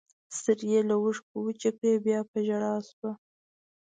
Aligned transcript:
سترګې 0.37 0.73
یې 0.79 0.81
له 0.89 0.95
اوښکو 1.03 1.35
وچې 1.43 1.69
کړې، 1.77 1.93
بیا 2.05 2.19
په 2.31 2.37
ژړا 2.47 2.73
شوه. 2.89 3.11